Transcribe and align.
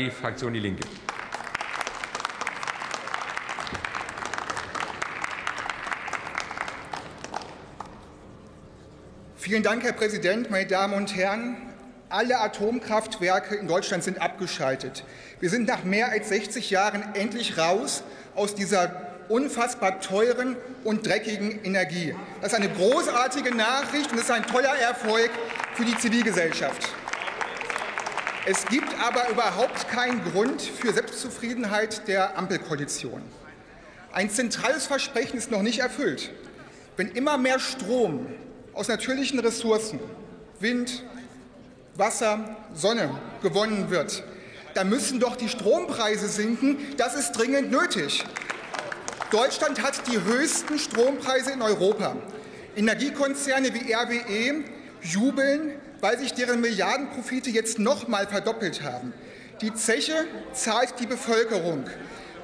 Schneiderli, 0.00 0.10
Fraktion 0.10 0.54
Die 0.54 0.60
Linke. 0.60 0.82
Vielen 9.36 9.62
Dank, 9.62 9.82
Herr 9.82 9.92
Präsident, 9.92 10.50
meine 10.50 10.66
Damen 10.66 10.94
und 10.94 11.14
Herren. 11.16 11.56
Alle 12.08 12.40
Atomkraftwerke 12.40 13.54
in 13.56 13.68
Deutschland 13.68 14.02
sind 14.02 14.20
abgeschaltet. 14.20 15.04
Wir 15.38 15.50
sind 15.50 15.68
nach 15.68 15.84
mehr 15.84 16.10
als 16.10 16.28
60 16.28 16.70
Jahren 16.70 17.02
endlich 17.14 17.58
raus 17.58 18.02
aus 18.34 18.54
dieser 18.54 19.08
unfassbar 19.28 20.00
teuren 20.00 20.56
und 20.82 21.06
dreckigen 21.06 21.64
Energie. 21.64 22.14
Das 22.40 22.52
ist 22.52 22.58
eine 22.58 22.68
großartige 22.68 23.54
Nachricht 23.54 24.10
und 24.10 24.18
ist 24.18 24.30
ein 24.30 24.44
toller 24.44 24.74
Erfolg 24.76 25.30
für 25.74 25.84
die 25.84 25.96
Zivilgesellschaft. 25.96 26.88
Es 28.46 28.64
gibt 28.66 28.98
aber 28.98 29.28
überhaupt 29.28 29.88
keinen 29.88 30.24
Grund 30.32 30.62
für 30.62 30.94
Selbstzufriedenheit 30.94 32.08
der 32.08 32.38
Ampelkoalition. 32.38 33.22
Ein 34.12 34.30
zentrales 34.30 34.86
Versprechen 34.86 35.36
ist 35.36 35.50
noch 35.50 35.60
nicht 35.60 35.80
erfüllt. 35.80 36.30
Wenn 36.96 37.10
immer 37.10 37.36
mehr 37.36 37.58
Strom 37.58 38.26
aus 38.72 38.88
natürlichen 38.88 39.38
Ressourcen, 39.40 40.00
Wind, 40.58 41.04
Wasser, 41.96 42.56
Sonne 42.72 43.10
gewonnen 43.42 43.90
wird, 43.90 44.24
dann 44.72 44.88
müssen 44.88 45.20
doch 45.20 45.36
die 45.36 45.48
Strompreise 45.48 46.28
sinken. 46.28 46.78
Das 46.96 47.14
ist 47.14 47.32
dringend 47.32 47.70
nötig. 47.70 48.24
Deutschland 49.30 49.82
hat 49.82 50.06
die 50.10 50.18
höchsten 50.18 50.78
Strompreise 50.78 51.52
in 51.52 51.60
Europa. 51.60 52.16
Energiekonzerne 52.74 53.74
wie 53.74 53.92
RWE 53.92 54.64
jubeln, 55.02 55.74
weil 56.00 56.18
sich 56.18 56.32
deren 56.32 56.60
Milliardenprofite 56.60 57.50
jetzt 57.50 57.78
noch 57.78 58.08
mal 58.08 58.26
verdoppelt 58.26 58.82
haben. 58.82 59.12
Die 59.60 59.74
Zeche 59.74 60.14
zahlt 60.52 60.94
die 61.00 61.06
Bevölkerung. 61.06 61.84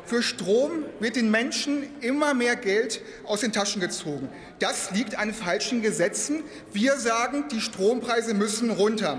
Für 0.05 0.23
Strom 0.23 0.85
wird 1.01 1.17
den 1.17 1.31
Menschen 1.31 1.85
immer 2.01 2.33
mehr 2.33 2.55
Geld 2.55 3.01
aus 3.25 3.41
den 3.41 3.53
Taschen 3.53 3.81
gezogen. 3.81 4.29
Das 4.61 4.93
liegt 4.93 5.19
an 5.19 5.35
falschen 5.35 5.83
Gesetzen. 5.83 6.45
Wir 6.73 6.97
sagen, 6.97 7.47
die 7.51 7.61
Strompreise 7.61 8.35
müssen 8.35 8.71
runter. 8.71 9.19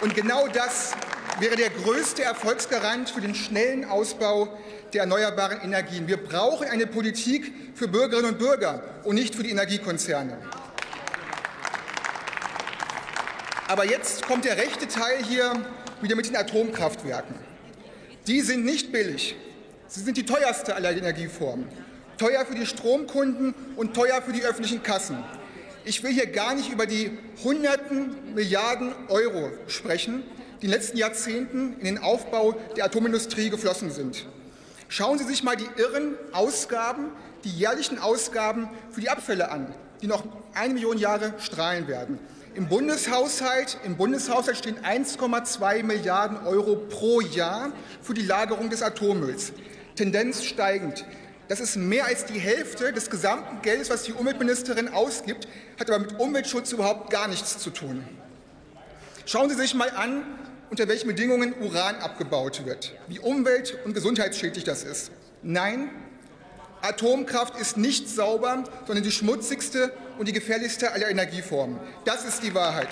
Und 0.00 0.14
genau 0.14 0.48
das 0.48 0.92
wäre 1.38 1.54
der 1.54 1.70
größte 1.70 2.22
Erfolgsgarant 2.22 3.10
für 3.10 3.20
den 3.20 3.34
schnellen 3.34 3.84
Ausbau 3.84 4.58
der 4.92 5.02
erneuerbaren 5.02 5.60
Energien. 5.60 6.08
Wir 6.08 6.16
brauchen 6.16 6.66
eine 6.66 6.86
Politik 6.86 7.52
für 7.74 7.86
Bürgerinnen 7.86 8.30
und 8.30 8.38
Bürger 8.38 8.82
und 9.04 9.14
nicht 9.14 9.34
für 9.34 9.42
die 9.42 9.50
Energiekonzerne. 9.50 10.38
Aber 13.68 13.84
jetzt 13.84 14.26
kommt 14.26 14.46
der 14.46 14.56
rechte 14.56 14.88
Teil 14.88 15.22
hier 15.22 15.52
wieder 16.00 16.16
mit 16.16 16.26
den 16.26 16.36
Atomkraftwerken. 16.36 17.34
Die 18.26 18.40
sind 18.40 18.64
nicht 18.64 18.92
billig. 18.92 19.36
Sie 19.88 20.00
sind 20.00 20.16
die 20.16 20.24
teuerste 20.24 20.74
aller 20.74 20.90
Energieformen. 20.90 21.68
Teuer 22.16 22.46
für 22.46 22.54
die 22.54 22.64
Stromkunden 22.64 23.54
und 23.76 23.94
teuer 23.94 24.22
für 24.22 24.32
die 24.32 24.42
öffentlichen 24.42 24.82
Kassen. 24.82 25.22
Ich 25.84 26.02
will 26.02 26.12
hier 26.12 26.26
gar 26.26 26.54
nicht 26.54 26.72
über 26.72 26.86
die 26.86 27.10
hunderten 27.44 28.34
Milliarden 28.34 28.94
Euro 29.08 29.50
sprechen, 29.66 30.22
die 30.62 30.64
in 30.66 30.70
den 30.72 30.80
letzten 30.80 30.96
Jahrzehnten 30.96 31.76
in 31.78 31.84
den 31.84 31.98
Aufbau 31.98 32.54
der 32.74 32.86
Atomindustrie 32.86 33.50
geflossen 33.50 33.90
sind. 33.90 34.24
Schauen 34.88 35.18
Sie 35.18 35.24
sich 35.24 35.42
mal 35.42 35.56
die 35.56 35.68
irren 35.76 36.14
Ausgaben, 36.32 37.10
die 37.44 37.50
jährlichen 37.50 37.98
Ausgaben 37.98 38.70
für 38.90 39.02
die 39.02 39.10
Abfälle 39.10 39.50
an, 39.50 39.74
die 40.00 40.06
noch 40.06 40.24
eine 40.54 40.72
Million 40.72 40.96
Jahre 40.96 41.34
strahlen 41.38 41.86
werden. 41.86 42.18
Im 42.54 42.68
Bundeshaushalt, 42.68 43.78
Im 43.84 43.96
Bundeshaushalt 43.96 44.56
stehen 44.56 44.78
1,2 44.78 45.82
Milliarden 45.82 46.38
Euro 46.46 46.76
pro 46.76 47.20
Jahr 47.20 47.72
für 48.02 48.14
die 48.14 48.22
Lagerung 48.22 48.70
des 48.70 48.82
Atommülls. 48.82 49.52
Tendenz 49.94 50.44
steigend. 50.44 51.04
Das 51.48 51.60
ist 51.60 51.76
mehr 51.76 52.06
als 52.06 52.24
die 52.26 52.38
Hälfte 52.38 52.92
des 52.92 53.10
gesamten 53.10 53.62
Geldes, 53.62 53.90
was 53.90 54.02
die 54.02 54.12
Umweltministerin 54.12 54.88
ausgibt, 54.88 55.48
hat 55.78 55.88
aber 55.88 55.98
mit 55.98 56.18
Umweltschutz 56.18 56.72
überhaupt 56.72 57.10
gar 57.10 57.28
nichts 57.28 57.58
zu 57.58 57.70
tun. 57.70 58.04
Schauen 59.24 59.48
Sie 59.48 59.56
sich 59.56 59.74
mal 59.74 59.90
an, 59.90 60.24
unter 60.70 60.88
welchen 60.88 61.08
Bedingungen 61.08 61.54
Uran 61.60 61.96
abgebaut 61.96 62.66
wird, 62.66 62.94
wie 63.08 63.18
umwelt- 63.18 63.78
und 63.84 63.94
gesundheitsschädlich 63.94 64.64
das 64.64 64.84
ist. 64.84 65.10
Nein, 65.42 65.90
Atomkraft 66.82 67.58
ist 67.58 67.76
nicht 67.76 68.08
sauber, 68.08 68.64
sondern 68.86 69.04
die 69.04 69.10
schmutzigste 69.10 69.92
und 70.18 70.26
die 70.26 70.32
gefährlichste 70.32 70.92
aller 70.92 71.08
Energieformen. 71.08 71.78
Das 72.04 72.24
ist 72.24 72.42
die 72.42 72.52
Wahrheit. 72.52 72.88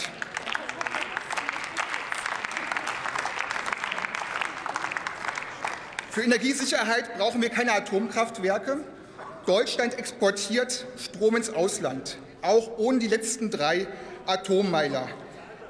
Für 6.11 6.23
Energiesicherheit 6.23 7.19
brauchen 7.19 7.43
wir 7.43 7.51
keine 7.51 7.73
Atomkraftwerke. 7.73 8.79
Deutschland 9.45 9.99
exportiert 9.99 10.87
Strom 10.97 11.37
ins 11.37 11.51
Ausland, 11.51 12.17
auch 12.41 12.79
ohne 12.79 13.01
die 13.01 13.09
letzten 13.09 13.51
drei 13.51 13.87
Atommeiler. 14.25 15.09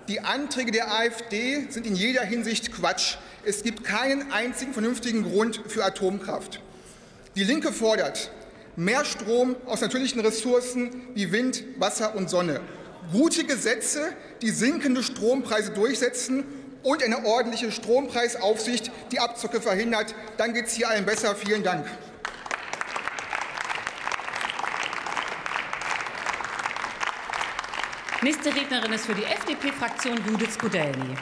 Die 0.08 0.20
Anträge 0.20 0.70
der 0.70 0.92
AfD 0.92 1.66
sind 1.68 1.84
in 1.84 1.96
jeder 1.96 2.22
Hinsicht 2.22 2.70
Quatsch. 2.70 3.16
Es 3.44 3.64
gibt 3.64 3.82
keinen 3.82 4.30
einzigen 4.30 4.72
vernünftigen 4.72 5.24
Grund 5.24 5.60
für 5.66 5.84
Atomkraft. 5.84 6.60
Die 7.34 7.42
Linke 7.42 7.72
fordert 7.72 8.30
mehr 8.76 9.04
Strom 9.04 9.56
aus 9.66 9.80
natürlichen 9.80 10.20
Ressourcen 10.20 11.08
wie 11.14 11.32
Wind, 11.32 11.64
Wasser 11.78 12.14
und 12.14 12.30
Sonne, 12.30 12.60
gute 13.12 13.44
Gesetze, 13.44 14.12
die 14.42 14.50
sinkende 14.50 15.02
Strompreise 15.02 15.72
durchsetzen 15.72 16.44
und 16.82 17.02
eine 17.02 17.24
ordentliche 17.24 17.72
Strompreisaufsicht, 17.72 18.90
die 19.10 19.18
Abzocke 19.18 19.60
verhindert. 19.60 20.14
Dann 20.36 20.54
geht 20.54 20.66
es 20.66 20.74
hier 20.74 20.88
allen 20.88 21.04
besser. 21.04 21.34
Vielen 21.34 21.62
Dank. 21.62 21.86
Nächste 28.22 28.54
Rednerin 28.54 28.92
ist 28.92 29.06
für 29.06 29.14
die 29.14 29.24
FDP-Fraktion 29.24 30.16
Judith 30.26 30.54
Skudelny. 30.54 31.16